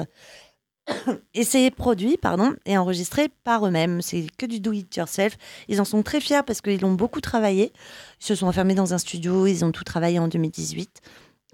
[1.35, 4.03] Et c'est produit, pardon, et enregistré par eux-mêmes.
[4.03, 5.37] C'est que du do-it-yourself.
[5.69, 7.73] Ils en sont très fiers parce qu'ils l'ont beaucoup travaillé.
[8.21, 11.01] Ils se sont enfermés dans un studio, ils ont tout travaillé en 2018.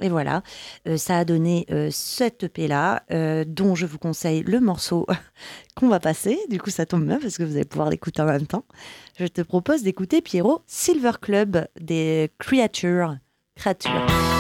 [0.01, 0.43] Et voilà,
[0.87, 5.07] Euh, ça a donné euh, cette EP-là, euh, dont je vous conseille le morceau
[5.77, 6.39] qu'on va passer.
[6.49, 8.65] Du coup, ça tombe bien parce que vous allez pouvoir l'écouter en même temps.
[9.19, 13.17] Je te propose d'écouter Pierrot Silver Club des Creatures.
[13.57, 14.40] Créatures.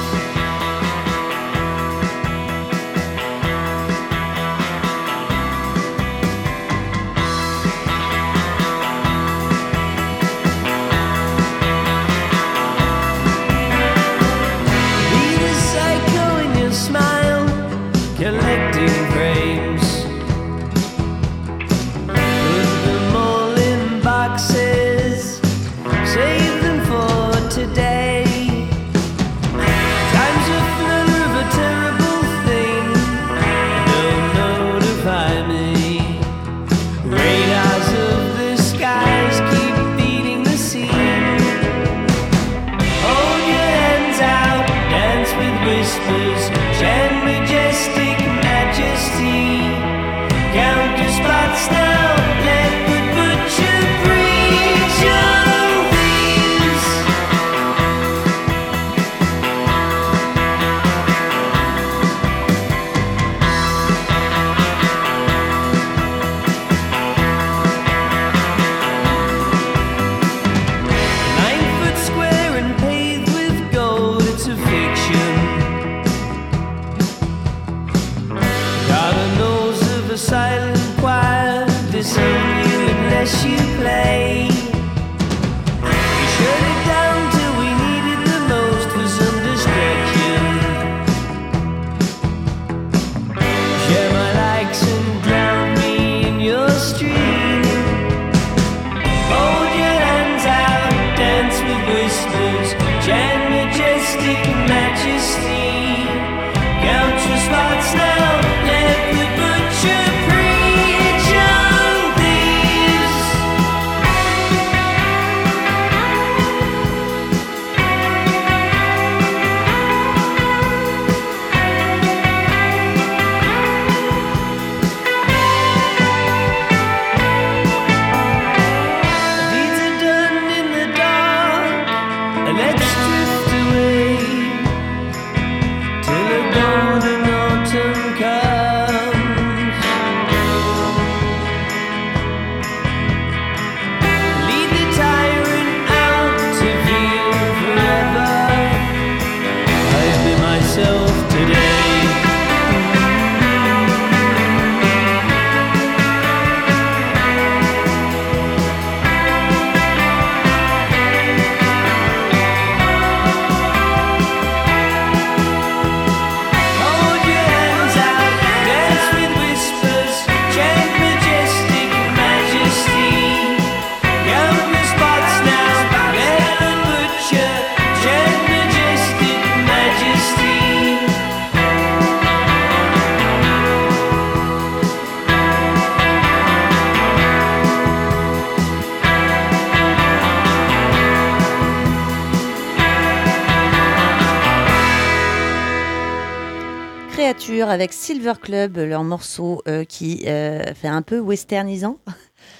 [197.58, 201.98] Avec Silver Club, leur morceau euh, qui euh, fait un peu westernisant.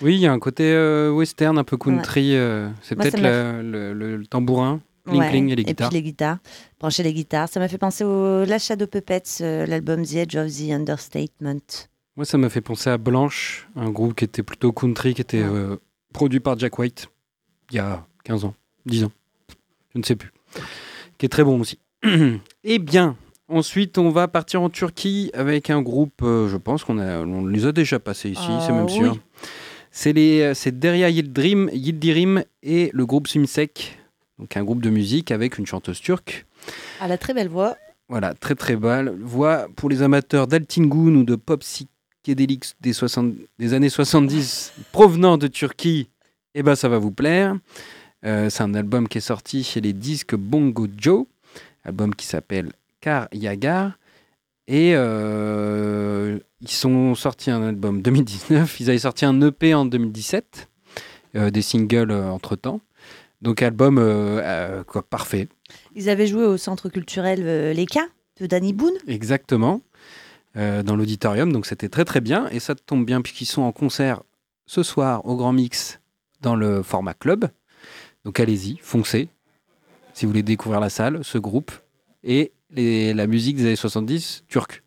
[0.02, 2.34] Oui, il y a un côté euh, western, un peu country.
[2.82, 5.90] c'est peut-être le, le- le tambourin, cling Ouais, cling et les guitares.
[5.90, 6.38] les guitares,
[6.78, 7.48] brancher les guitares.
[7.48, 11.60] Ça m'a fait penser au La Shadow Puppets, l'album The Edge of the Understatement.
[12.16, 15.42] Moi, ça m'a fait penser à Blanche, un groupe qui était plutôt country, qui était
[15.44, 15.76] Ouais.
[16.12, 17.08] produit par Jack White
[17.70, 18.54] il y a 15 ans,
[18.86, 19.12] 10 ans,
[19.94, 20.30] je ne sais plus,
[21.18, 21.78] qui est très bon aussi.
[22.64, 23.16] Eh bien,
[23.50, 27.46] ensuite, on va partir en Turquie avec un groupe, euh, je pense qu'on a, on
[27.46, 29.12] les a déjà passés ici, c'est même sûr.
[29.12, 29.20] oui.
[29.90, 33.98] C'est les, euh, c'est Derya Yildirim, Yildirim et le groupe Simsek,
[34.38, 36.46] donc un groupe de musique avec une chanteuse turque.
[37.00, 37.76] À la très belle voix.
[38.08, 43.34] Voilà, très très belle voix pour les amateurs d'Altingun ou de pop psychédélique des, 60
[43.58, 46.08] des années 70 provenant de Turquie.
[46.54, 47.56] Eh ben, ça va vous plaire.
[48.24, 51.26] Euh, c'est un album qui est sorti chez les disques Bongo Joe,
[51.84, 52.70] album qui s'appelle
[53.00, 53.92] Kar Yagar.
[54.66, 58.80] Et euh, ils sont sortis un album 2019.
[58.80, 60.68] Ils avaient sorti un EP en 2017,
[61.34, 62.80] euh, des singles entre temps.
[63.42, 65.48] Donc album euh, euh, quoi, parfait.
[65.94, 68.06] Ils avaient joué au centre culturel euh, Les Cas
[68.38, 68.94] de Danny Boone.
[69.08, 69.80] Exactement,
[70.56, 71.52] euh, dans l'auditorium.
[71.52, 72.48] Donc c'était très très bien.
[72.50, 74.22] Et ça tombe bien puisqu'ils sont en concert
[74.66, 76.00] ce soir au Grand Mix
[76.42, 77.46] dans le format club.
[78.24, 79.28] Donc allez-y, foncez.
[80.12, 81.72] Si vous voulez découvrir la salle, ce groupe
[82.22, 84.82] et les- la musique des années 70 turque.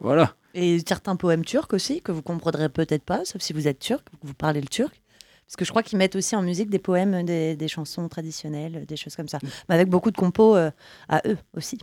[0.00, 0.34] Voilà.
[0.54, 4.06] Et certains poèmes turcs aussi, que vous comprendrez peut-être pas, sauf si vous êtes turc,
[4.22, 5.02] vous parlez le turc.
[5.46, 8.84] Parce que je crois qu'ils mettent aussi en musique des poèmes, des, des chansons traditionnelles,
[8.86, 9.38] des choses comme ça.
[9.68, 10.70] Mais avec beaucoup de compos euh,
[11.08, 11.78] à eux aussi.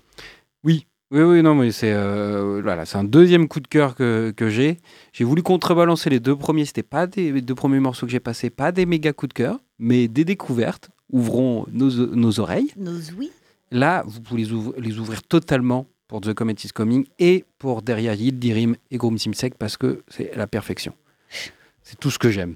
[1.11, 4.49] Oui, oui, non, mais c'est euh, voilà, c'est un deuxième coup de cœur que, que
[4.49, 4.79] j'ai.
[5.13, 6.65] J'ai voulu contrebalancer les deux premiers.
[6.65, 9.33] C'était pas des les deux premiers morceaux que j'ai passés, pas des méga coups de
[9.33, 10.89] cœur, mais des découvertes.
[11.11, 12.71] Ouvrons nos, nos oreilles.
[12.77, 13.31] Nos oui.
[13.73, 17.81] Là, vous pouvez les, ouvrir- les ouvrir totalement pour The Comet is Coming et pour
[17.81, 20.93] Derrière Yildirim et Grum Simsek parce que c'est la perfection.
[21.81, 22.55] C'est tout ce que j'aime.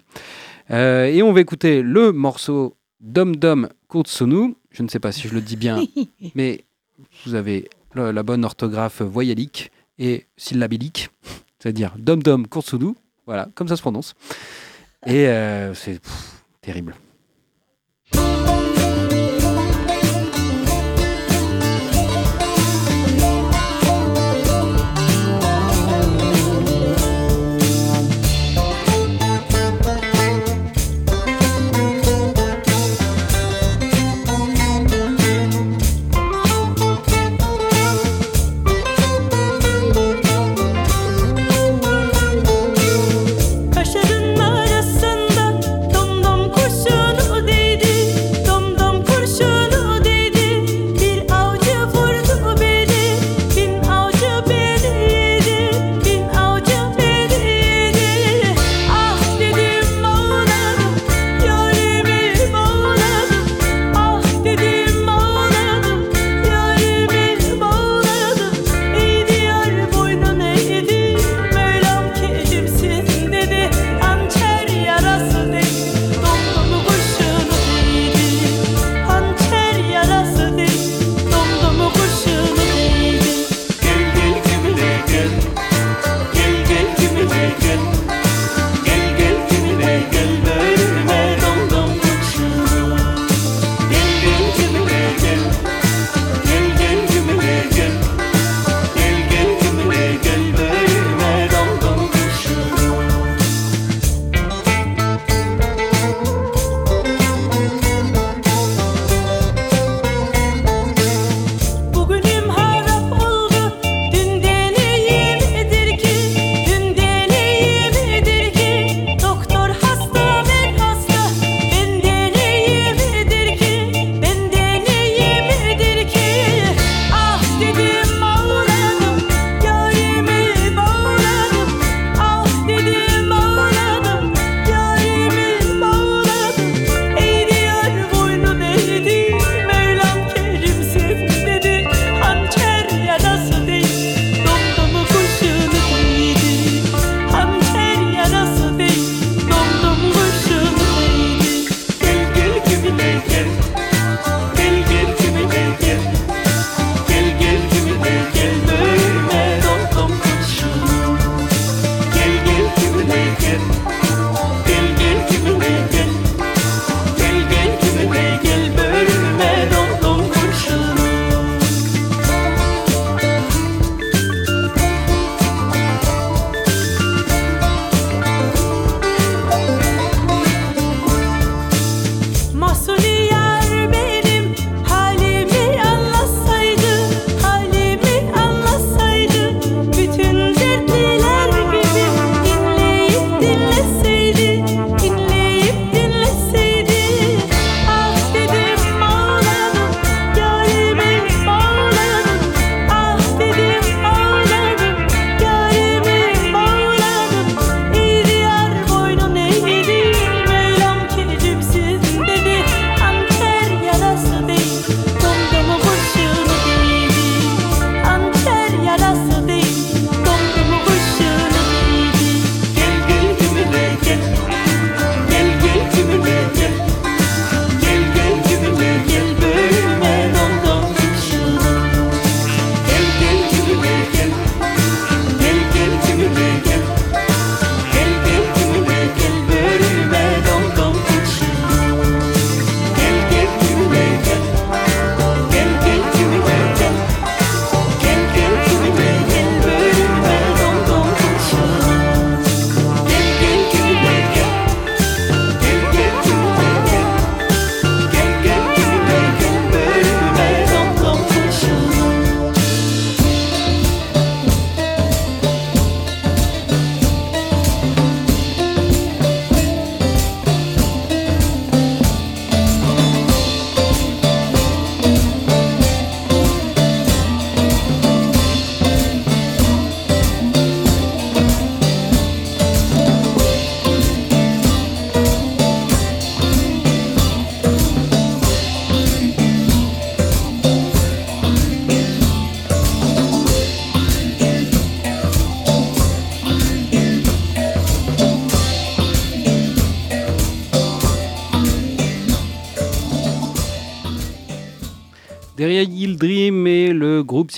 [0.71, 4.55] Euh, et on va écouter le morceau Dom Dom Kurtsonu.
[4.69, 5.83] Je ne sais pas si je le dis bien,
[6.35, 6.63] mais
[7.25, 11.09] vous avez le- la bonne orthographe voyalique et syllabique,
[11.59, 12.93] c'est-à-dire Dom Dom Kurtsonu.
[13.25, 14.13] Voilà, comme ça se prononce.
[15.05, 15.99] Et euh, c'est
[16.61, 16.95] terrible.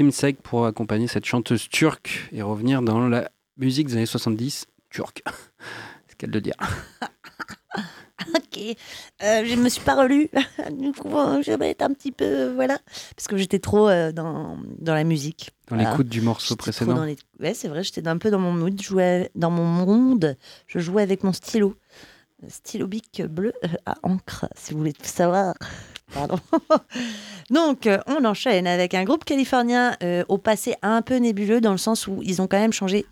[0.04, 5.22] Simsek pour accompagner cette chanteuse turque et revenir dans la musique des années 70 turque.
[6.08, 6.54] C'est ce qu'elle de dire.
[8.36, 8.60] Ok,
[9.24, 10.28] Euh, je me suis pas relue.
[10.72, 11.10] du coup,
[11.42, 12.26] je vais être un petit peu.
[12.26, 12.78] euh, voilà.
[13.16, 15.52] Parce que j'étais trop euh, dans, dans la musique.
[15.68, 15.92] Dans Voilà.
[15.92, 17.04] l'écoute du morceau précédent.
[17.06, 18.80] les- Ouais, c'est vrai, j'étais un peu dans mon mood.
[18.80, 20.36] Je jouais dans mon monde.
[20.68, 21.76] Je jouais avec mon stylo.
[22.48, 25.54] Stylo bic bleu euh, à encre, si vous voulez tout savoir.
[26.14, 26.40] Pardon.
[27.50, 31.72] Donc, euh, on enchaîne avec un groupe californien euh, au passé un peu nébuleux, dans
[31.72, 33.06] le sens où ils ont quand même changé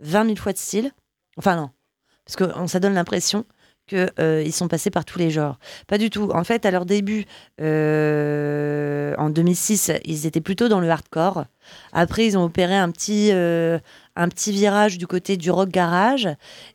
[0.00, 0.92] 20 000 fois de style.
[1.36, 1.70] Enfin, non.
[2.24, 3.44] Parce que ça donne l'impression
[3.86, 5.58] qu'ils sont passés par tous les genres.
[5.86, 6.30] Pas du tout.
[6.32, 7.24] En fait, à leur début,
[7.60, 11.44] euh, en 2006, ils étaient plutôt dans le hardcore.
[11.92, 13.78] Après, ils ont opéré un petit, euh,
[14.16, 16.28] un petit virage du côté du rock garage.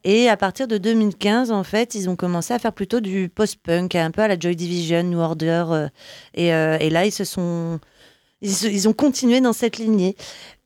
[0.04, 3.96] Et à partir de 2015, en fait, ils ont commencé à faire plutôt du post-punk,
[3.96, 5.66] un peu à la Joy Division, New Order.
[5.70, 5.88] euh,
[6.34, 7.80] et, euh, et là, ils se sont.
[8.42, 10.16] Ils, ont continué dans cette lignée.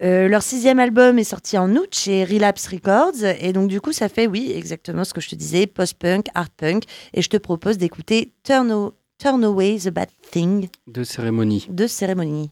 [0.03, 3.24] Euh, leur sixième album est sorti en août chez Relapse Records.
[3.39, 6.84] Et donc, du coup, ça fait, oui, exactement ce que je te disais, post-punk, art-punk.
[7.13, 11.65] Et je te propose d'écouter Turn, Turn Away the Bad Thing De cérémonie.
[11.69, 12.51] de Cérémonie.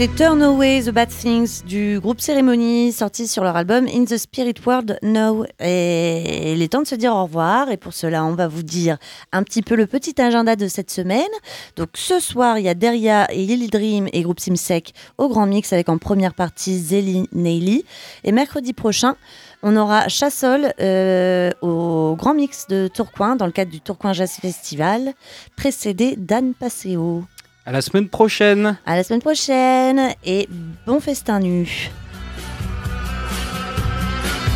[0.00, 4.16] C'était Turn Away the Bad Things du groupe Cérémonie, sorti sur leur album In the
[4.16, 5.44] Spirit World Now.
[5.62, 7.70] Et il est temps de se dire au revoir.
[7.70, 8.96] Et pour cela, on va vous dire
[9.30, 11.28] un petit peu le petit agenda de cette semaine.
[11.76, 15.44] Donc ce soir, il y a Deria et Lily Dream et groupe Simsec au Grand
[15.44, 17.84] Mix avec en première partie Zélie Neily.
[18.24, 19.16] Et mercredi prochain,
[19.62, 24.32] on aura Chassol euh, au Grand Mix de Tourcoing dans le cadre du Tourcoing Jazz
[24.40, 25.12] Festival,
[25.56, 27.24] précédé d'Anne Passeo.
[27.70, 30.48] À la semaine prochaine À la semaine prochaine et
[30.88, 31.88] bon festin nu.